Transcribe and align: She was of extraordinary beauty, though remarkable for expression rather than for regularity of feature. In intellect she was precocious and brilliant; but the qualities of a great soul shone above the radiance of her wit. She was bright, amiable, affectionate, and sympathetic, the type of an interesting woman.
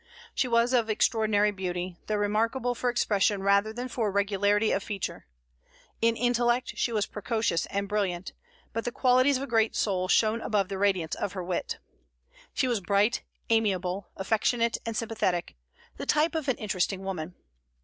She 0.33 0.47
was 0.47 0.73
of 0.73 0.89
extraordinary 0.89 1.51
beauty, 1.51 1.95
though 2.07 2.15
remarkable 2.15 2.73
for 2.73 2.89
expression 2.89 3.43
rather 3.43 3.71
than 3.71 3.87
for 3.87 4.11
regularity 4.11 4.71
of 4.71 4.81
feature. 4.81 5.27
In 6.01 6.15
intellect 6.15 6.73
she 6.75 6.91
was 6.91 7.05
precocious 7.05 7.67
and 7.67 7.87
brilliant; 7.87 8.33
but 8.73 8.83
the 8.83 8.91
qualities 8.91 9.37
of 9.37 9.43
a 9.43 9.47
great 9.47 9.75
soul 9.75 10.07
shone 10.07 10.41
above 10.41 10.69
the 10.69 10.79
radiance 10.79 11.13
of 11.13 11.33
her 11.33 11.43
wit. 11.43 11.77
She 12.51 12.67
was 12.67 12.79
bright, 12.81 13.21
amiable, 13.51 14.09
affectionate, 14.17 14.79
and 14.87 14.97
sympathetic, 14.97 15.55
the 15.97 16.07
type 16.07 16.33
of 16.33 16.47
an 16.47 16.57
interesting 16.57 17.03
woman. 17.03 17.35